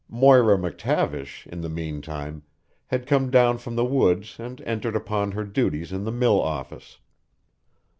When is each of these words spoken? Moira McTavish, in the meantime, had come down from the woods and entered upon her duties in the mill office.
Moira 0.09 0.57
McTavish, 0.57 1.45
in 1.45 1.61
the 1.61 1.69
meantime, 1.69 2.41
had 2.87 3.05
come 3.05 3.29
down 3.29 3.59
from 3.59 3.75
the 3.75 3.85
woods 3.85 4.37
and 4.39 4.59
entered 4.61 4.95
upon 4.95 5.33
her 5.33 5.43
duties 5.43 5.91
in 5.91 6.05
the 6.05 6.11
mill 6.11 6.41
office. 6.41 6.97